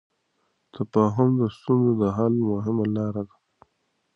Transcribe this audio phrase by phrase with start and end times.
[0.75, 3.35] تفاهم د ستونزو د حل مهمه لار ده.